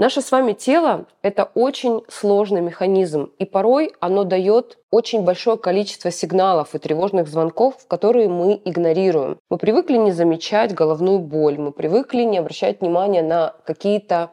Наше 0.00 0.22
с 0.22 0.32
вами 0.32 0.54
тело– 0.54 1.04
это 1.22 1.50
очень 1.54 2.00
сложный 2.08 2.62
механизм, 2.62 3.32
и 3.38 3.44
порой 3.44 3.92
оно 4.00 4.24
дает 4.24 4.78
очень 4.90 5.24
большое 5.24 5.58
количество 5.58 6.10
сигналов 6.10 6.74
и 6.74 6.78
тревожных 6.78 7.28
звонков, 7.28 7.86
которые 7.86 8.30
мы 8.30 8.58
игнорируем. 8.64 9.38
Мы 9.50 9.58
привыкли 9.58 9.98
не 9.98 10.12
замечать 10.12 10.72
головную 10.72 11.18
боль, 11.18 11.58
мы 11.58 11.70
привыкли 11.70 12.22
не 12.22 12.38
обращать 12.38 12.80
внимания 12.80 13.22
на 13.22 13.52
какие-то 13.66 14.30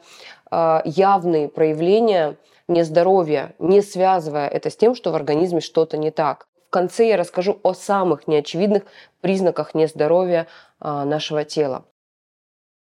э, 0.50 0.80
явные 0.86 1.50
проявления 1.50 2.38
нездоровья, 2.66 3.54
не 3.58 3.82
связывая 3.82 4.48
это 4.48 4.70
с 4.70 4.76
тем, 4.78 4.94
что 4.94 5.12
в 5.12 5.16
организме 5.16 5.60
что-то 5.60 5.98
не 5.98 6.10
так. 6.10 6.46
В 6.68 6.70
конце 6.70 7.08
я 7.08 7.18
расскажу 7.18 7.60
о 7.62 7.74
самых 7.74 8.26
неочевидных 8.26 8.84
признаках 9.20 9.74
нездоровья 9.74 10.46
э, 10.80 11.04
нашего 11.04 11.44
тела. 11.44 11.84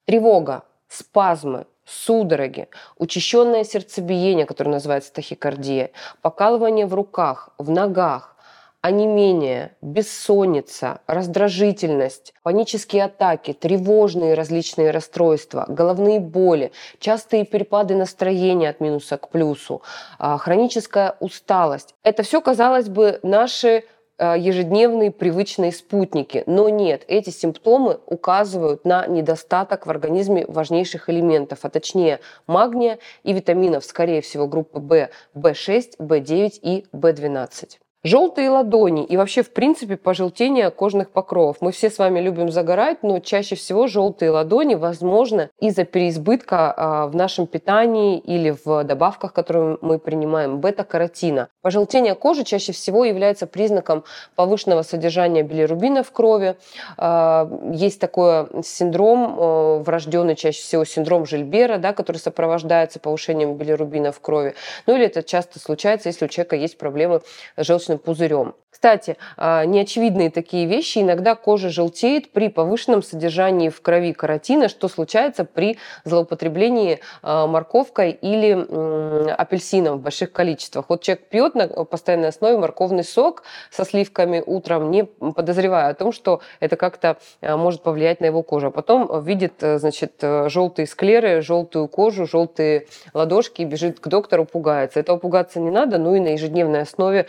Тревога, 0.06 0.64
спазмы, 0.88 1.66
судороги, 1.88 2.68
учащенное 2.98 3.64
сердцебиение, 3.64 4.46
которое 4.46 4.72
называется 4.72 5.14
тахикардия, 5.14 5.92
покалывание 6.22 6.86
в 6.86 6.94
руках, 6.94 7.50
в 7.58 7.70
ногах, 7.70 8.36
онемение, 8.82 9.76
бессонница, 9.82 11.02
раздражительность, 11.08 12.34
панические 12.44 13.06
атаки, 13.06 13.54
тревожные 13.54 14.34
различные 14.34 14.92
расстройства, 14.92 15.66
головные 15.68 16.20
боли, 16.20 16.72
частые 17.00 17.46
перепады 17.46 17.96
настроения 17.96 18.70
от 18.70 18.80
минуса 18.80 19.18
к 19.18 19.30
плюсу, 19.30 19.82
а, 20.20 20.38
хроническая 20.38 21.16
усталость. 21.20 21.96
Это 22.04 22.24
все, 22.24 22.40
казалось 22.40 22.88
бы, 22.88 23.20
наши 23.24 23.84
ежедневные 24.20 25.12
привычные 25.12 25.72
спутники. 25.72 26.44
Но 26.46 26.70
нет, 26.70 27.04
эти 27.08 27.30
симптомы 27.30 28.00
указывают 28.06 28.86
на 28.86 29.06
недостаток 29.08 29.86
в 29.86 29.90
организме 29.90 30.46
важнейших 30.48 31.10
элементов, 31.10 31.60
а 31.64 31.70
точнее 31.70 32.20
магния 32.48 33.00
и 33.24 33.34
витаминов, 33.34 33.86
скорее 33.86 34.22
всего, 34.22 34.48
группы 34.48 34.80
В, 34.80 35.10
В6, 35.36 35.98
В9 36.00 36.60
и 36.62 36.86
В12. 36.94 37.78
Желтые 38.04 38.52
ладони 38.52 39.04
и 39.04 39.18
вообще, 39.18 39.42
в 39.42 39.52
принципе, 39.52 39.98
пожелтение 39.98 40.70
кожных 40.70 41.10
покровов. 41.10 41.58
Мы 41.62 41.72
все 41.72 41.90
с 41.90 41.98
вами 41.98 42.20
любим 42.20 42.52
загорать, 42.52 43.02
но 43.02 43.20
чаще 43.20 43.56
всего 43.56 43.88
желтые 43.88 44.30
ладони, 44.30 44.76
возможно, 44.76 45.50
из-за 45.60 45.84
переизбытка 45.84 46.74
а, 46.78 47.08
в 47.08 47.16
нашем 47.16 47.48
питании 47.48 48.20
или 48.20 48.56
в 48.64 48.84
добавках, 48.84 49.34
которые 49.34 49.80
мы 49.82 49.98
принимаем, 49.98 50.60
бета-каротина. 50.60 51.50
Пожелтение 51.64 52.14
кожи 52.14 52.44
чаще 52.44 52.72
всего 52.72 53.04
является 53.04 53.48
признаком 53.48 54.04
повышенного 54.36 54.84
содержания 54.84 55.42
билирубина 55.42 56.04
в 56.04 56.12
крови. 56.12 56.56
А, 56.98 57.50
есть 57.74 58.00
такой 58.00 58.48
синдром, 58.64 59.36
а, 59.38 59.80
врожденный 59.80 60.36
чаще 60.36 60.62
всего 60.62 60.86
синдром 60.86 61.26
Жильбера, 61.26 61.78
да, 61.78 61.94
который 61.94 62.18
сопровождается 62.18 63.00
повышением 63.00 63.56
билирубина 63.58 64.12
в 64.12 64.22
крови. 64.22 64.54
Ну 64.86 64.96
или 64.96 65.08
это 65.08 65.24
часто 65.24 65.60
случается, 65.60 66.10
если 66.10 66.26
у 66.26 66.28
человека 66.28 66.56
есть 66.56 66.78
проблемы 66.78 67.22
с 67.58 67.66
желчным 67.66 67.97
желчным 67.98 68.00
пузырем. 68.00 68.54
Кстати, 68.78 69.18
а, 69.38 69.66
неочевидные 69.66 70.30
такие 70.30 70.68
вещи. 70.68 71.00
Иногда 71.00 71.34
кожа 71.34 71.70
желтеет 71.70 72.32
при 72.32 72.48
повышенном 72.48 73.02
содержании 73.02 73.70
в 73.70 73.82
крови 73.82 74.14
каротина, 74.14 74.70
что 74.70 74.88
случается 74.88 75.46
при 75.46 75.80
злоупотреблении 76.06 77.00
а, 77.24 77.48
морковкой 77.48 78.12
или 78.12 78.52
апельсином 79.32 79.98
в 79.98 80.02
больших 80.02 80.32
количествах. 80.32 80.86
Вот 80.90 81.02
человек 81.02 81.28
пьет 81.28 81.56
на 81.56 81.68
постоянной 81.86 82.28
основе 82.28 82.60
морковный 82.60 83.04
сок 83.04 83.42
со 83.72 83.84
сливками 83.84 84.44
утром, 84.46 84.92
не 84.92 85.06
подозревая 85.06 85.90
о 85.90 85.96
том, 85.96 86.12
что 86.12 86.42
это 86.60 86.76
как-то 86.76 87.18
а, 87.42 87.58
может 87.58 87.82
повлиять 87.82 88.22
на 88.22 88.26
его 88.26 88.44
кожу. 88.44 88.68
А 88.68 88.72
потом 88.72 89.24
видит, 89.24 89.54
значит, 89.60 90.22
желтые 90.22 90.86
склеры, 90.86 91.42
желтую 91.42 91.88
кожу, 91.88 92.28
желтые 92.28 92.86
ладошки 93.16 93.64
и 93.64 93.66
бежит 93.66 94.00
к 94.00 94.08
доктору, 94.08 94.46
пугается. 94.46 95.00
Этого 95.00 95.18
пугаться 95.18 95.60
не 95.60 95.72
надо, 95.72 95.98
ну 95.98 96.14
и 96.14 96.20
на 96.20 96.34
ежедневной 96.34 96.82
основе 96.82 97.26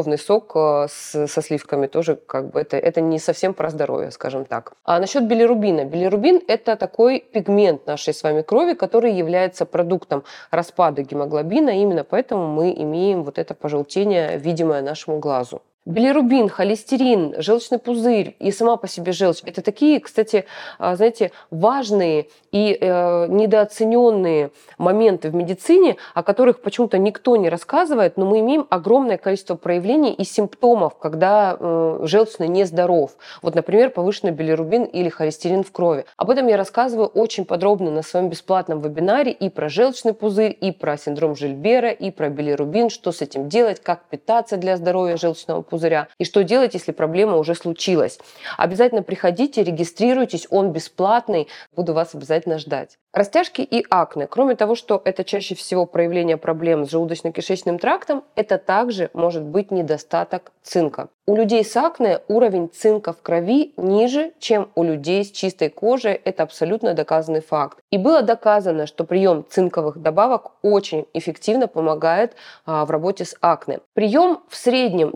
морковный 0.00 0.18
сок 0.18 0.56
с, 0.88 1.26
со 1.26 1.42
сливками 1.42 1.86
тоже 1.86 2.16
как 2.16 2.50
бы 2.50 2.60
это, 2.60 2.76
это 2.76 3.00
не 3.00 3.18
совсем 3.18 3.54
про 3.54 3.70
здоровье, 3.70 4.10
скажем 4.10 4.44
так. 4.44 4.72
А 4.84 4.98
насчет 4.98 5.24
билирубина. 5.24 5.84
Билирубин– 5.84 6.40
это 6.48 6.76
такой 6.76 7.20
пигмент 7.20 7.86
нашей 7.86 8.14
с 8.14 8.22
вами 8.22 8.42
крови, 8.42 8.74
который 8.74 9.12
является 9.12 9.66
продуктом 9.66 10.22
распада 10.50 11.02
гемоглобина. 11.02 11.70
Именно 11.70 12.04
поэтому 12.04 12.46
мы 12.46 12.72
имеем 12.72 13.24
вот 13.24 13.38
это 13.38 13.54
пожелтение, 13.54 14.38
видимое 14.38 14.82
нашему 14.82 15.18
глазу. 15.18 15.60
Билирубин, 15.86 16.50
холестерин, 16.50 17.34
желчный 17.38 17.78
пузырь 17.78 18.36
и 18.38 18.50
сама 18.52 18.76
по 18.76 18.86
себе 18.86 19.12
желчь– 19.12 19.40
это 19.46 19.62
такие, 19.62 19.98
кстати, 19.98 20.44
а, 20.78 20.94
знаете, 20.94 21.32
важные 21.50 22.26
и 22.52 22.76
э, 22.78 23.26
недооцененные 23.28 24.50
моменты 24.76 25.30
в 25.30 25.34
медицине, 25.34 25.96
о 26.12 26.22
которых 26.22 26.60
почему-то 26.60 26.98
никто 26.98 27.34
не 27.36 27.48
рассказывает, 27.48 28.18
но 28.18 28.26
мы 28.26 28.40
имеем 28.40 28.66
огромное 28.68 29.16
количество 29.16 29.54
проявлений 29.54 30.12
и 30.12 30.22
симптомов, 30.24 30.98
когда 30.98 31.56
э, 31.58 32.00
желчный 32.02 32.48
нездоров. 32.48 33.12
Вот, 33.40 33.54
например, 33.54 33.88
повышенный 33.88 34.32
билирубин 34.32 34.84
или 34.84 35.08
холестерин 35.08 35.64
в 35.64 35.72
крови. 35.72 36.04
Об 36.18 36.28
этом 36.28 36.46
я 36.48 36.58
рассказываю 36.58 37.06
очень 37.06 37.46
подробно 37.46 37.90
на 37.90 38.02
своем 38.02 38.28
бесплатном 38.28 38.82
вебинаре 38.82 39.32
и 39.32 39.48
про 39.48 39.70
желчный 39.70 40.12
пузырь, 40.12 40.54
и 40.60 40.72
про 40.72 40.98
синдром 40.98 41.36
Жильбера, 41.36 41.90
и 41.90 42.10
про 42.10 42.28
билирубин, 42.28 42.90
что 42.90 43.12
с 43.12 43.22
этим 43.22 43.48
делать, 43.48 43.80
как 43.80 44.04
питаться 44.10 44.58
для 44.58 44.76
здоровья 44.76 45.16
желчного 45.16 45.62
пузыря 45.70 46.08
и 46.18 46.24
что 46.24 46.44
делать, 46.44 46.74
если 46.74 46.92
проблема 46.92 47.36
уже 47.36 47.54
случилась. 47.54 48.18
Обязательно 48.58 49.02
приходите, 49.02 49.62
регистрируйтесь, 49.62 50.46
он 50.50 50.72
бесплатный, 50.72 51.48
буду 51.74 51.94
вас 51.94 52.14
обязательно 52.14 52.58
ждать. 52.58 52.98
Растяжки 53.12 53.62
и 53.62 53.84
акне. 53.90 54.28
Кроме 54.28 54.54
того, 54.54 54.76
что 54.76 55.02
это 55.04 55.24
чаще 55.24 55.56
всего 55.56 55.84
проявление 55.84 56.36
проблем 56.36 56.86
с 56.86 56.92
желудочно-кишечным 56.92 57.78
трактом, 57.78 58.22
это 58.36 58.56
также 58.56 59.10
может 59.14 59.42
быть 59.42 59.72
недостаток 59.72 60.52
цинка. 60.62 61.08
У 61.26 61.34
людей 61.36 61.64
с 61.64 61.76
акне 61.76 62.20
уровень 62.28 62.68
цинка 62.68 63.12
в 63.12 63.22
крови 63.22 63.72
ниже, 63.76 64.32
чем 64.38 64.70
у 64.74 64.82
людей 64.82 65.24
с 65.24 65.30
чистой 65.30 65.70
кожей. 65.70 66.14
Это 66.14 66.44
абсолютно 66.44 66.94
доказанный 66.94 67.40
факт. 67.40 67.78
И 67.90 67.98
было 67.98 68.22
доказано, 68.22 68.86
что 68.86 69.04
прием 69.04 69.44
цинковых 69.48 69.98
добавок 69.98 70.52
очень 70.62 71.06
эффективно 71.12 71.68
помогает 71.68 72.34
а, 72.66 72.84
в 72.84 72.90
работе 72.90 73.24
с 73.24 73.36
акне. 73.40 73.80
Прием 73.94 74.40
в 74.48 74.56
среднем 74.56 75.10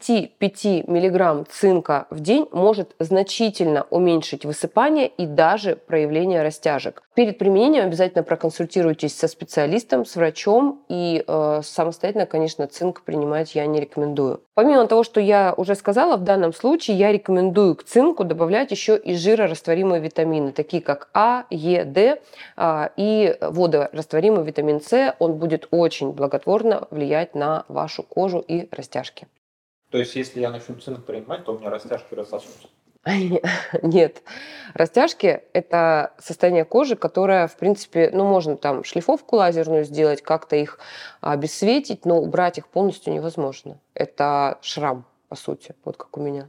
25 0.00 0.88
мг 0.88 1.44
цинка 1.50 2.06
в 2.10 2.20
день 2.20 2.48
может 2.52 2.94
значительно 2.98 3.86
уменьшить 3.90 4.46
высыпание 4.46 5.08
и 5.08 5.26
даже 5.26 5.76
проявление 5.76 6.42
растяжек. 6.42 7.02
Перед 7.14 7.38
применением 7.38 7.84
обязательно 7.84 8.22
проконсультируйтесь 8.22 9.14
со 9.14 9.28
специалистом, 9.28 10.06
с 10.06 10.16
врачом 10.16 10.82
и 10.88 11.22
э, 11.26 11.60
самостоятельно, 11.62 12.24
конечно, 12.24 12.66
цинк 12.66 13.02
принимать 13.02 13.54
я 13.54 13.66
не 13.66 13.78
рекомендую. 13.78 14.40
Помимо 14.54 14.86
того, 14.86 15.02
что 15.02 15.20
я 15.20 15.52
уже 15.54 15.74
сказала, 15.74 16.16
в 16.16 16.24
данном 16.24 16.54
случае 16.54 16.96
я 16.96 17.12
рекомендую 17.12 17.74
к 17.74 17.84
цинку 17.84 18.24
добавлять 18.24 18.70
еще 18.70 18.96
и 18.96 19.14
жирорастворимые 19.14 20.00
витамины, 20.00 20.52
такие 20.52 20.82
как 20.82 21.10
А, 21.12 21.44
Е, 21.50 21.84
Д 21.84 22.22
э, 22.56 22.88
и 22.96 23.36
водорастворимый 23.40 24.44
витамин 24.44 24.80
С. 24.80 25.14
Он 25.18 25.34
будет 25.34 25.68
очень 25.70 26.12
благотворно 26.12 26.88
влиять 26.90 27.34
на 27.34 27.64
вашу 27.68 28.02
кожу 28.02 28.38
и 28.38 28.66
растяжки. 28.70 29.26
То 29.90 29.98
есть, 29.98 30.14
если 30.14 30.40
я 30.40 30.50
начну 30.50 30.76
цинк 30.76 31.04
принимать, 31.04 31.44
то 31.44 31.54
у 31.54 31.58
меня 31.58 31.70
растяжки 31.70 32.14
рассосутся? 32.14 32.68
Нет. 33.82 34.22
Растяжки– 34.74 35.42
это 35.52 36.12
состояние 36.18 36.64
кожи, 36.64 36.96
которое, 36.96 37.48
в 37.48 37.56
принципе, 37.56 38.10
ну, 38.12 38.24
можно 38.24 38.56
там 38.56 38.84
шлифовку 38.84 39.36
лазерную 39.36 39.84
сделать, 39.84 40.22
как-то 40.22 40.56
их 40.56 40.78
обесцветить, 41.20 42.04
но 42.04 42.20
убрать 42.20 42.58
их 42.58 42.68
полностью 42.68 43.12
невозможно. 43.12 43.78
Это 43.94 44.58
шрам, 44.60 45.06
по 45.28 45.34
сути, 45.34 45.74
вот 45.84 45.96
как 45.96 46.16
у 46.16 46.20
меня. 46.20 46.48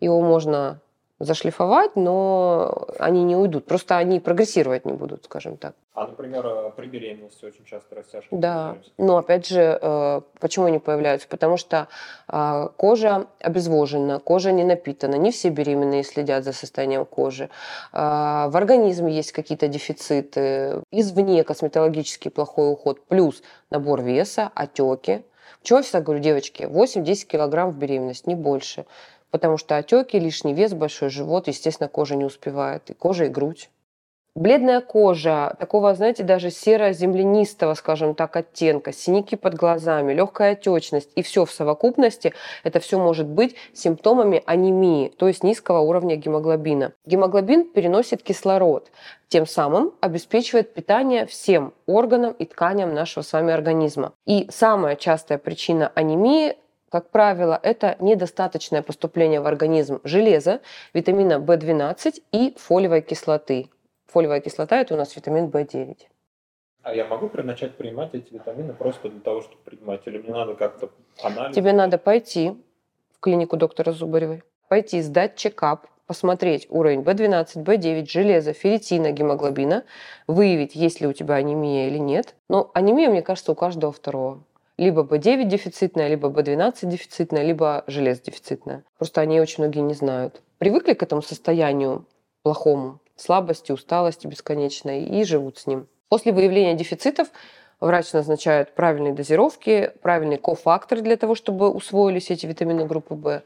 Его 0.00 0.20
можно 0.20 0.80
зашлифовать, 1.18 1.96
но 1.96 2.86
они 2.98 3.24
не 3.24 3.36
уйдут. 3.36 3.66
Просто 3.66 3.96
они 3.96 4.20
прогрессировать 4.20 4.84
не 4.84 4.92
будут, 4.92 5.24
скажем 5.24 5.56
так. 5.56 5.74
А, 6.00 6.06
например, 6.06 6.46
э, 6.46 6.70
при 6.76 6.86
беременности 6.86 7.44
очень 7.44 7.64
часто 7.64 7.96
растяжки 7.96 8.28
Да, 8.30 8.76
но 8.98 9.16
опять 9.16 9.48
же, 9.48 9.76
э, 9.82 10.20
почему 10.38 10.66
они 10.66 10.78
появляются? 10.78 11.26
Потому 11.26 11.56
что 11.56 11.88
а, 12.28 12.68
кожа 12.68 13.26
обезвожена, 13.40 14.20
кожа 14.20 14.52
не 14.52 14.62
напитана. 14.62 15.16
Не 15.16 15.32
все 15.32 15.48
беременные 15.48 16.04
следят 16.04 16.44
за 16.44 16.52
состоянием 16.52 17.04
кожи. 17.04 17.50
А, 17.92 18.48
в 18.48 18.56
организме 18.56 19.12
есть 19.12 19.32
какие-то 19.32 19.66
дефициты. 19.66 20.82
Извне 20.92 21.42
косметологический 21.42 22.30
плохой 22.30 22.70
уход. 22.70 23.04
Плюс 23.06 23.42
набор 23.70 24.02
веса, 24.02 24.52
отеки. 24.54 25.24
Почему 25.60 25.80
я 25.80 25.82
всегда 25.82 26.00
говорю, 26.00 26.20
девочки, 26.22 26.62
8-10 26.62 27.26
килограмм 27.26 27.72
в 27.72 27.76
беременность, 27.76 28.28
не 28.28 28.36
больше 28.36 28.86
потому 29.30 29.58
что 29.58 29.76
отеки, 29.76 30.18
лишний 30.18 30.54
вес, 30.54 30.72
большой 30.72 31.10
живот, 31.10 31.48
естественно, 31.48 31.86
кожа 31.86 32.16
не 32.16 32.24
успевает, 32.24 32.88
и 32.88 32.94
кожа, 32.94 33.26
и 33.26 33.28
грудь. 33.28 33.68
Бледная 34.38 34.80
кожа, 34.80 35.56
такого, 35.58 35.92
знаете, 35.96 36.22
даже 36.22 36.50
серо-землянистого, 36.50 37.74
скажем 37.74 38.14
так, 38.14 38.36
оттенка, 38.36 38.92
синяки 38.92 39.34
под 39.34 39.54
глазами, 39.54 40.12
легкая 40.12 40.52
отечность 40.52 41.10
и 41.16 41.22
все 41.22 41.44
в 41.44 41.50
совокупности, 41.50 42.32
это 42.62 42.78
все 42.78 43.00
может 43.00 43.26
быть 43.26 43.56
симптомами 43.72 44.44
анемии, 44.46 45.08
то 45.08 45.26
есть 45.26 45.42
низкого 45.42 45.80
уровня 45.80 46.14
гемоглобина. 46.14 46.92
Гемоглобин 47.04 47.64
переносит 47.64 48.22
кислород, 48.22 48.92
тем 49.26 49.44
самым 49.44 49.92
обеспечивает 50.00 50.72
питание 50.72 51.26
всем 51.26 51.74
органам 51.86 52.30
и 52.30 52.44
тканям 52.44 52.94
нашего 52.94 53.24
с 53.24 53.32
вами 53.32 53.52
организма. 53.52 54.12
И 54.24 54.46
самая 54.52 54.94
частая 54.94 55.38
причина 55.38 55.90
анемии 55.96 56.56
как 56.90 57.10
правило, 57.10 57.58
это 57.62 57.96
недостаточное 58.00 58.80
поступление 58.80 59.42
в 59.42 59.46
организм 59.46 60.00
железа, 60.04 60.60
витамина 60.94 61.34
В12 61.34 62.22
и 62.32 62.54
фолиевой 62.56 63.02
кислоты. 63.02 63.68
Фолиевая 64.08 64.40
кислота– 64.40 64.80
это 64.80 64.94
у 64.94 64.96
нас 64.96 65.14
витамин 65.14 65.46
В9. 65.46 65.96
А 66.82 66.94
я 66.94 67.04
могу 67.04 67.30
начать 67.42 67.76
принимать 67.76 68.14
эти 68.14 68.32
витамины 68.32 68.72
просто 68.72 69.10
для 69.10 69.20
того, 69.20 69.42
чтобы 69.42 69.62
принимать? 69.62 70.06
Или 70.06 70.18
мне 70.18 70.32
надо 70.32 70.54
как-то 70.54 70.90
анализ? 71.22 71.54
Тебе 71.54 71.72
надо 71.72 71.98
пойти 71.98 72.56
в 73.12 73.20
клинику 73.20 73.58
доктора 73.58 73.92
Зубаревой, 73.92 74.42
пойти 74.68 75.02
сдать 75.02 75.36
чекап, 75.36 75.86
посмотреть 76.06 76.66
уровень 76.70 77.02
В12, 77.02 77.64
В9, 77.64 78.06
железа, 78.08 78.54
ферритина, 78.54 79.12
гемоглобина, 79.12 79.84
выявить, 80.26 80.74
есть 80.74 81.02
ли 81.02 81.06
у 81.06 81.12
тебя 81.12 81.34
анемия 81.34 81.88
или 81.88 81.98
нет. 81.98 82.34
Но 82.48 82.70
анемия, 82.72 83.10
мне 83.10 83.20
кажется, 83.20 83.52
у 83.52 83.54
каждого 83.54 83.92
второго. 83.92 84.42
Либо 84.78 85.02
B9 85.02 85.44
дефицитная, 85.44 86.08
либо 86.08 86.28
B12 86.28 86.86
дефицитная, 86.86 87.42
либо 87.42 87.84
желез 87.88 88.20
дефицитная. 88.20 88.84
Просто 88.96 89.20
они 89.20 89.38
очень 89.40 89.64
многие 89.64 89.80
не 89.80 89.92
знают. 89.92 90.40
Привыкли 90.56 90.94
к 90.94 91.02
этому 91.02 91.20
состоянию 91.20 92.06
плохому, 92.42 93.00
слабости, 93.20 93.72
усталости 93.72 94.26
бесконечной 94.26 95.04
и 95.04 95.24
живут 95.24 95.58
с 95.58 95.66
ним. 95.66 95.88
После 96.08 96.32
выявления 96.32 96.74
дефицитов 96.74 97.28
врач 97.80 98.12
назначает 98.12 98.74
правильные 98.74 99.12
дозировки, 99.12 99.92
правильные 100.02 100.38
кофакторы 100.38 101.02
для 101.02 101.16
того, 101.16 101.34
чтобы 101.34 101.70
усвоились 101.70 102.30
эти 102.30 102.46
витамины 102.46 102.86
группы 102.86 103.14
В. 103.14 103.42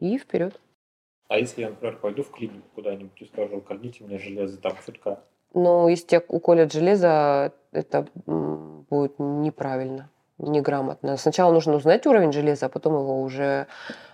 И 0.00 0.18
вперед. 0.18 0.60
А 1.28 1.38
если 1.38 1.62
я, 1.62 1.70
например, 1.70 1.96
пойду 1.98 2.22
в 2.22 2.30
клинику 2.30 2.66
куда-нибудь 2.74 3.20
и 3.20 3.24
скажу, 3.26 3.60
кольните 3.60 4.04
мне 4.04 4.18
железо 4.18 4.58
там 4.58 4.72
чутка? 4.84 5.22
Ну, 5.54 5.88
если 5.88 6.06
тебя 6.06 6.22
уколят 6.28 6.72
железо, 6.72 7.52
это 7.72 8.06
будет 8.26 9.18
неправильно 9.18 10.10
неграмотно. 10.38 11.16
Сначала 11.16 11.52
нужно 11.52 11.76
узнать 11.76 12.06
уровень 12.06 12.32
железа, 12.32 12.66
а 12.66 12.68
потом 12.68 12.94
его 12.94 13.22
уже 13.22 13.66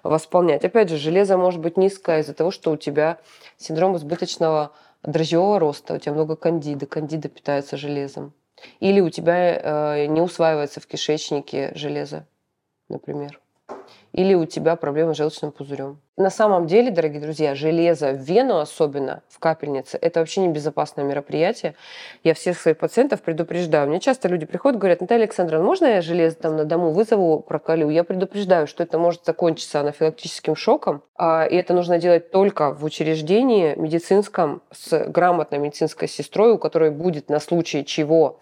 восполнять. 0.02 0.64
Опять 0.64 0.90
же, 0.90 0.96
железо 0.96 1.37
может 1.37 1.61
быть 1.61 1.76
низкое 1.76 2.20
из-за 2.20 2.34
того, 2.34 2.50
что 2.50 2.70
у 2.72 2.76
тебя 2.76 3.19
синдром 3.56 3.96
избыточного 3.96 4.72
дрожжевого 5.02 5.58
роста, 5.58 5.94
у 5.94 5.99
тебя 5.99 6.12
много 6.12 6.37
кандида, 6.37 6.87
кандида 6.87 7.28
питается 7.28 7.76
железом. 7.76 8.32
Или 8.81 9.00
у 9.00 9.08
тебя 9.08 9.55
э, 10.02 10.06
не 10.06 10.20
усваивается 10.20 10.81
в 10.81 10.87
кишечнике 10.87 11.72
железо, 11.75 12.26
например 12.88 13.40
или 14.12 14.35
у 14.35 14.45
тебя 14.45 14.77
проблемы 14.77 15.15
с 15.15 15.17
желчным 15.17 15.53
пузырем. 15.53 16.01
На 16.17 16.29
самом 16.29 16.67
деле, 16.67 16.91
дорогие 16.91 17.21
друзья, 17.21 17.55
железо 17.55 18.12
в 18.12 18.21
вену 18.21 18.59
особенно, 18.59 19.23
в 19.29 19.39
капельнице, 19.39 19.97
это 19.97 20.21
вообще 20.21 20.43
небезопасное 20.43 21.05
мероприятие. 21.05 21.75
Я 22.23 22.35
всех 22.35 22.59
своих 22.59 22.77
пациентов 22.77 23.23
предупреждаю. 23.23 23.89
Мне 23.89 24.01
часто 24.01 24.29
люди 24.29 24.45
приходят, 24.45 24.79
говорят, 24.79 25.01
Наталья 25.01 25.23
Александровна, 25.23 25.65
можно 25.65 25.87
я 25.87 26.03
железо 26.03 26.37
там 26.37 26.57
на 26.57 26.67
дому 26.67 26.91
вызову, 26.91 27.41
проколю? 27.41 27.89
Я 27.89 28.05
предупреждаю, 28.05 28.67
что 28.67 28.83
это 28.83 28.99
может 28.99 29.25
закончиться 29.25 29.81
анафилактическим 29.81 30.56
шоком, 30.56 31.03
а, 31.17 31.47
и 31.47 31.56
это 31.56 31.73
нужно 31.73 31.99
делать 31.99 32.31
только 32.31 32.75
в 32.75 32.85
учреждении 32.85 33.75
медицинском 33.77 34.63
с 34.73 35.06
грамотной 35.06 35.59
медицинской 35.59 36.06
сестрой, 36.06 36.53
у 36.53 36.59
которой 36.59 36.91
будет 36.91 37.31
на 37.31 37.41
случай 37.41 37.83
чего 37.83 38.41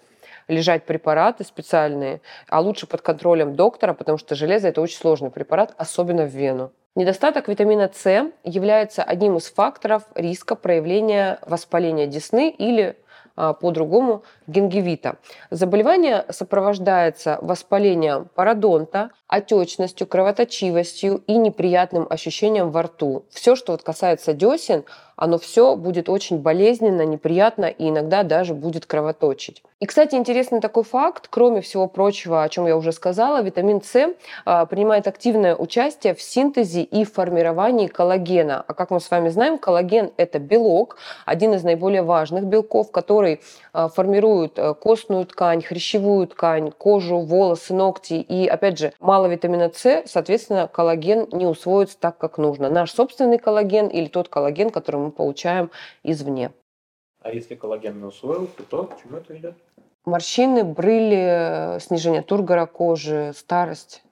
лежать 0.48 0.84
препараты 0.84 1.44
специальные, 1.44 2.20
а 2.48 2.60
лучше 2.60 2.86
под 2.86 3.02
контролем 3.02 3.54
доктора, 3.54 3.94
потому 3.94 4.18
что 4.18 4.34
железо– 4.34 4.68
это 4.68 4.80
очень 4.80 4.98
сложный 4.98 5.30
препарат, 5.30 5.74
особенно 5.76 6.24
в 6.24 6.34
вену. 6.34 6.72
Недостаток 6.94 7.46
витамина 7.48 7.90
С 7.94 8.32
является 8.42 9.04
одним 9.04 9.36
из 9.36 9.46
факторов 9.50 10.02
риска 10.14 10.56
проявления 10.56 11.38
воспаления 11.46 12.06
десны 12.06 12.50
или 12.50 12.96
а, 13.36 13.52
по-другому 13.52 14.24
гингивита. 14.48 15.14
Заболевание 15.50 16.24
сопровождается 16.28 17.38
воспалением 17.40 18.28
пародонта, 18.34 19.10
отечностью, 19.28 20.06
кровоточивостью 20.06 21.22
и 21.26 21.36
неприятным 21.36 22.06
ощущением 22.08 22.70
во 22.70 22.82
рту. 22.82 23.24
Все, 23.30 23.56
что 23.56 23.72
вот 23.72 23.82
касается 23.82 24.32
десен, 24.32 24.84
оно 25.18 25.36
все 25.38 25.74
будет 25.74 26.08
очень 26.08 26.38
болезненно, 26.38 27.02
неприятно 27.04 27.64
и 27.64 27.88
иногда 27.88 28.22
даже 28.22 28.54
будет 28.54 28.86
кровоточить. 28.86 29.62
И, 29.80 29.86
кстати, 29.86 30.14
интересный 30.14 30.60
такой 30.60 30.84
факт, 30.84 31.26
кроме 31.28 31.60
всего 31.60 31.88
прочего, 31.88 32.44
о 32.44 32.48
чем 32.48 32.66
я 32.66 32.76
уже 32.76 32.92
сказала, 32.92 33.42
витамин 33.42 33.82
С 33.82 34.14
а, 34.44 34.64
принимает 34.66 35.08
активное 35.08 35.56
участие 35.56 36.14
в 36.14 36.22
синтезе 36.22 36.82
и 36.82 37.04
формировании 37.04 37.88
коллагена. 37.88 38.64
А 38.66 38.74
как 38.74 38.90
мы 38.90 39.00
с 39.00 39.10
вами 39.10 39.28
знаем, 39.28 39.58
коллаген– 39.58 40.12
это 40.16 40.38
белок, 40.38 40.98
один 41.26 41.52
из 41.54 41.64
наиболее 41.64 42.02
важных 42.02 42.44
белков, 42.44 42.92
который 42.92 43.40
а, 43.72 43.88
формирует 43.88 44.56
а, 44.56 44.74
костную 44.74 45.26
ткань, 45.26 45.62
хрящевую 45.62 46.28
ткань, 46.28 46.70
кожу, 46.70 47.18
волосы, 47.18 47.74
ногти. 47.74 48.14
И, 48.14 48.46
опять 48.46 48.78
же, 48.78 48.92
мало 49.00 49.17
витамина 49.26 49.70
С, 49.72 50.02
соответственно, 50.06 50.68
коллаген 50.68 51.28
не 51.32 51.46
усвоится 51.46 51.98
так, 51.98 52.18
как 52.18 52.38
нужно. 52.38 52.70
Наш 52.70 52.92
собственный 52.92 53.38
коллаген 53.38 53.88
или 53.88 54.06
тот 54.06 54.28
коллаген, 54.28 54.70
который 54.70 55.00
мы 55.00 55.10
получаем 55.10 55.70
извне. 56.02 56.52
А 57.20 57.32
если 57.32 57.54
коллаген 57.54 57.98
не 57.98 58.04
усвоился, 58.04 58.62
то 58.68 58.84
к 58.84 59.02
чему 59.02 59.18
это 59.18 59.36
идет? 59.36 59.54
Морщины, 60.04 60.64
брыли, 60.64 61.78
снижение 61.80 62.22
тургора 62.22 62.66
кожи, 62.66 63.32
старость. 63.34 64.02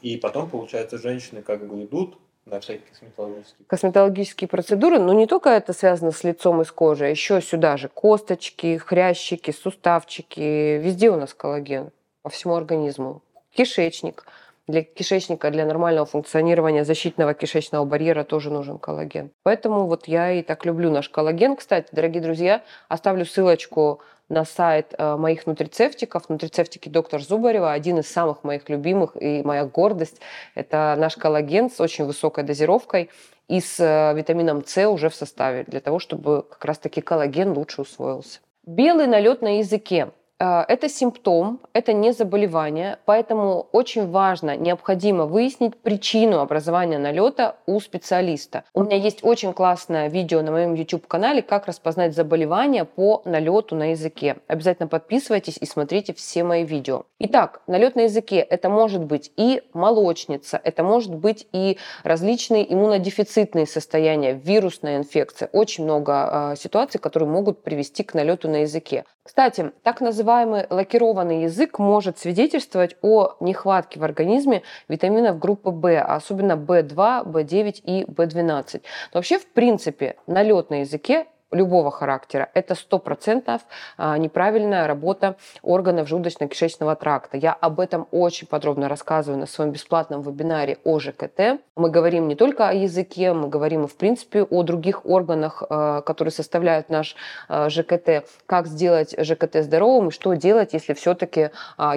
И 0.00 0.16
потом, 0.16 0.48
получается, 0.48 0.98
женщины 0.98 1.42
как 1.42 1.66
бы 1.66 1.84
идут 1.84 2.16
на 2.46 2.60
всякие 2.60 2.86
косметологические. 2.86 3.66
Косметологические 3.66 4.48
процедуры, 4.48 4.98
но 4.98 5.12
не 5.12 5.26
только 5.26 5.50
это 5.50 5.72
связано 5.72 6.10
с 6.10 6.24
лицом 6.24 6.60
и 6.60 6.64
с 6.64 6.72
кожей, 6.72 7.08
а 7.08 7.10
еще 7.10 7.40
сюда 7.40 7.76
же 7.76 7.88
косточки, 7.88 8.76
хрящики, 8.76 9.50
суставчики, 9.50 10.78
везде 10.78 11.10
у 11.10 11.16
нас 11.16 11.34
коллаген 11.34 11.90
по 12.22 12.30
всему 12.30 12.54
организму 12.54 13.22
кишечник. 13.54 14.24
Для 14.66 14.82
кишечника, 14.82 15.50
для 15.50 15.66
нормального 15.66 16.06
функционирования 16.06 16.84
защитного 16.84 17.34
кишечного 17.34 17.84
барьера 17.84 18.24
тоже 18.24 18.50
нужен 18.50 18.78
коллаген. 18.78 19.30
Поэтому 19.42 19.86
вот 19.86 20.08
я 20.08 20.32
и 20.32 20.42
так 20.42 20.64
люблю 20.64 20.90
наш 20.90 21.10
коллаген. 21.10 21.54
Кстати, 21.56 21.88
дорогие 21.92 22.22
друзья, 22.22 22.62
оставлю 22.88 23.26
ссылочку 23.26 24.00
на 24.30 24.46
сайт 24.46 24.94
э, 24.96 25.16
моих 25.16 25.46
нутрицептиков. 25.46 26.30
Нутрицептики 26.30 26.88
доктор 26.88 27.20
Зубарева, 27.20 27.72
один 27.72 27.98
из 27.98 28.10
самых 28.10 28.42
моих 28.42 28.70
любимых 28.70 29.20
и 29.20 29.42
моя 29.42 29.66
гордость. 29.66 30.20
Это 30.54 30.94
наш 30.98 31.16
коллаген 31.16 31.70
с 31.70 31.78
очень 31.78 32.06
высокой 32.06 32.44
дозировкой 32.44 33.10
и 33.48 33.60
с 33.60 33.78
э, 33.78 34.14
витамином 34.16 34.64
С 34.64 34.88
уже 34.88 35.10
в 35.10 35.14
составе, 35.14 35.64
для 35.64 35.80
того, 35.80 35.98
чтобы 35.98 36.42
как 36.42 36.64
раз-таки 36.64 37.02
коллаген 37.02 37.52
лучше 37.52 37.82
усвоился. 37.82 38.40
Белый 38.66 39.06
налет 39.06 39.42
на 39.42 39.58
языке. 39.58 40.10
А, 40.46 40.62
это 40.68 40.90
симптом, 40.90 41.58
это 41.72 41.94
не 41.94 42.12
заболевание, 42.12 42.98
поэтому 43.06 43.66
очень 43.72 44.10
важно, 44.10 44.58
необходимо 44.58 45.24
выяснить 45.24 45.74
причину 45.74 46.40
образования 46.40 46.98
налета 46.98 47.56
у 47.64 47.80
специалиста. 47.80 48.64
У 48.74 48.82
меня 48.82 48.98
есть 48.98 49.24
очень 49.24 49.54
классное 49.54 50.08
видео 50.08 50.42
на 50.42 50.50
моем 50.50 50.74
YouTube-канале, 50.74 51.40
как 51.40 51.66
распознать 51.66 52.14
заболевание 52.14 52.84
по 52.84 53.22
налету 53.24 53.74
на 53.74 53.92
языке. 53.92 54.36
Обязательно 54.46 54.86
подписывайтесь 54.86 55.56
и 55.56 55.64
смотрите 55.64 56.12
все 56.12 56.44
мои 56.44 56.62
видео. 56.62 57.04
Итак, 57.20 57.62
налет 57.66 57.96
на 57.96 58.02
языке 58.02 58.36
это 58.36 58.68
может 58.68 59.02
быть 59.02 59.32
и 59.38 59.62
молочница, 59.72 60.60
это 60.62 60.82
может 60.82 61.14
быть 61.14 61.46
и 61.52 61.78
различные 62.02 62.70
иммунодефицитные 62.70 63.66
состояния, 63.66 64.34
вирусная 64.34 64.98
инфекция. 64.98 65.48
Очень 65.54 65.84
много 65.84 66.52
э, 66.52 66.56
ситуаций, 66.58 67.00
которые 67.00 67.30
могут 67.30 67.62
привести 67.62 68.02
к 68.02 68.12
налету 68.12 68.50
на 68.50 68.56
языке. 68.56 69.06
Кстати, 69.24 69.72
так 69.82 70.02
называемый 70.02 70.66
лакированный 70.68 71.44
язык 71.44 71.78
может 71.78 72.18
свидетельствовать 72.18 72.94
о 73.00 73.36
нехватке 73.40 73.98
в 73.98 74.04
организме 74.04 74.62
витаминов 74.86 75.38
группы 75.38 75.70
В, 75.70 75.98
особенно 75.98 76.52
В2, 76.52 77.24
В9 77.32 77.80
и 77.84 78.04
В12. 78.04 78.82
Но 78.82 79.18
вообще, 79.18 79.38
в 79.38 79.46
принципе, 79.46 80.16
налет 80.26 80.68
на 80.68 80.80
языке 80.80 81.26
любого 81.54 81.90
характера, 81.90 82.50
это 82.54 82.74
100% 82.74 83.60
а, 83.96 84.18
неправильная 84.18 84.86
работа 84.86 85.36
органов 85.62 86.08
желудочно-кишечного 86.08 86.96
тракта. 86.96 87.36
Я 87.36 87.52
об 87.52 87.80
этом 87.80 88.08
очень 88.10 88.46
подробно 88.46 88.88
рассказываю 88.88 89.38
на 89.38 89.46
своем 89.46 89.70
бесплатном 89.70 90.22
вебинаре 90.22 90.78
о 90.84 90.98
ЖКТ. 90.98 91.60
Мы 91.76 91.90
говорим 91.90 92.28
не 92.28 92.34
только 92.34 92.68
о 92.68 92.72
языке, 92.72 93.32
мы 93.32 93.48
говорим 93.48 93.86
в 93.86 93.96
принципе, 93.96 94.42
о 94.42 94.62
других 94.62 95.06
органах, 95.06 95.62
а, 95.68 96.00
которые 96.02 96.32
составляют 96.32 96.88
наш 96.88 97.16
а, 97.48 97.68
ЖКТ, 97.68 98.26
как 98.46 98.66
сделать 98.66 99.14
ЖКТ 99.18 99.62
здоровым 99.62 100.08
и 100.08 100.12
что 100.12 100.34
делать, 100.34 100.72
если 100.72 100.94
все-таки 100.94 101.50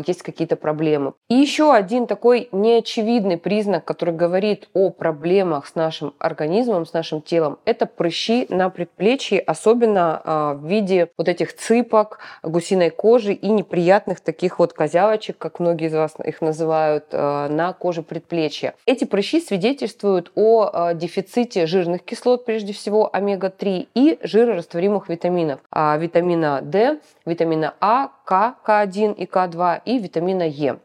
есть 0.06 0.22
какие-то 0.22 0.56
проблемы. 0.56 1.14
И 1.30 1.36
еще 1.36 1.74
один 1.74 2.08
такой 2.08 2.50
неочевидный 2.52 3.38
признак, 3.38 3.86
который 3.86 4.14
говорит 4.14 4.70
о 4.74 4.90
проблемах 4.90 5.68
с 5.68 5.76
нашим 5.76 6.14
организмом, 6.20 6.86
с 6.86 6.94
нашим 6.94 7.22
телом, 7.22 7.60
это 7.66 7.86
прыщи 7.86 8.46
на 8.50 8.70
предплечье, 8.70 9.40
особенно 9.48 10.22
а, 10.24 10.54
в 10.54 10.66
виде 10.66 11.10
вот 11.18 11.28
этих 11.30 11.56
цыпок, 11.56 12.20
гусиной 12.44 12.90
кожи 12.90 13.34
и 13.34 13.50
неприятных 13.50 14.20
таких 14.20 14.60
вот 14.60 14.74
козявочек, 14.74 15.38
как 15.38 15.60
многие 15.60 15.88
из 15.88 15.94
вас 15.94 16.16
их 16.24 16.42
называют, 16.42 17.06
а, 17.12 17.48
на 17.48 17.74
коже 17.74 18.04
предплечья. 18.04 18.76
Эти 18.86 19.06
прыщи 19.06 19.40
свидетельствуют 19.40 20.32
о 20.36 20.70
а, 20.72 20.94
дефиците 20.94 21.66
жирных 21.66 22.04
кислот, 22.04 22.46
прежде 22.46 22.74
всего 22.74 23.10
омега-3, 23.12 23.88
и 23.96 24.20
жирорастворимых 24.22 25.10
витаминов. 25.10 25.60
Витамина 25.74 26.60
D, 26.62 27.00
витамина 27.26 27.74
А, 27.80 28.10
К, 28.26 28.56
К1 28.66 29.16
и 29.16 29.26
К2 29.26 29.82
и 29.86 30.00
витамина 30.00 30.44
Е. 30.44 30.80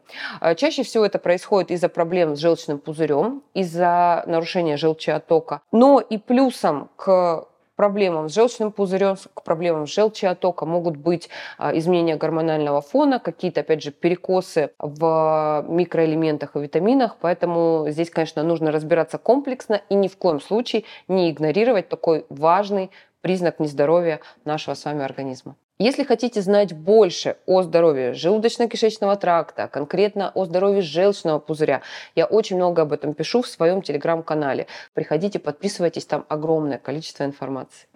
Чаще 0.56 0.84
всего 0.84 1.04
это 1.04 1.18
происходит 1.18 1.70
из-за 1.72 1.88
проблем 1.88 2.36
с 2.36 2.38
желчным 2.38 2.78
пузырем, 2.78 3.42
из-за 3.54 4.22
нарушения 4.26 4.76
желчеотока. 4.76 5.60
Но 5.72 6.00
и 6.00 6.18
плюсом 6.18 6.90
к 6.96 7.46
проблемам 7.82 8.28
с 8.28 8.34
желчным 8.34 8.70
пузырем, 8.70 9.16
к 9.34 9.42
проблемам 9.42 9.88
с 9.88 9.90
желчеотока 9.92 10.66
могут 10.66 10.96
быть 10.96 11.28
а, 11.58 11.76
изменения 11.76 12.14
гормонального 12.14 12.80
фона, 12.80 13.18
какие-то, 13.18 13.62
опять 13.62 13.82
же, 13.82 13.90
перекосы 13.90 14.70
в 14.78 15.64
микроэлементах 15.68 16.54
и 16.54 16.60
витаминах. 16.60 17.16
Поэтому 17.20 17.86
здесь, 17.88 18.08
конечно, 18.08 18.44
нужно 18.44 18.70
разбираться 18.70 19.18
комплексно 19.18 19.80
и 19.88 19.96
ни 19.96 20.06
в 20.06 20.16
коем 20.16 20.40
случае 20.40 20.84
не 21.08 21.28
игнорировать 21.32 21.88
такой 21.88 22.24
важный 22.28 22.92
признак 23.20 23.58
нездоровья 23.58 24.20
нашего 24.44 24.74
с 24.74 24.84
вами 24.84 25.04
организма. 25.04 25.56
Если 25.78 26.04
хотите 26.04 26.42
знать 26.42 26.74
больше 26.74 27.36
о 27.46 27.62
здоровье 27.62 28.12
желудочно-кишечного 28.12 29.16
тракта, 29.16 29.68
конкретно 29.68 30.30
о 30.30 30.44
здоровье 30.44 30.82
желчного 30.82 31.38
пузыря, 31.38 31.82
я 32.14 32.26
очень 32.26 32.56
много 32.56 32.82
об 32.82 32.92
этом 32.92 33.14
пишу 33.14 33.42
в 33.42 33.48
своем 33.48 33.82
телеграм-канале. 33.82 34.66
Приходите, 34.94 35.38
подписывайтесь, 35.38 36.04
там 36.04 36.24
огромное 36.28 36.78
количество 36.78 37.24
информации. 37.24 37.88